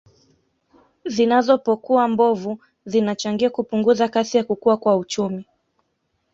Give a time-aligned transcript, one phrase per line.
[1.05, 5.45] Zinazopokuwa mbovu zinachangia kupunguza kasi ya kukua kwa uchumi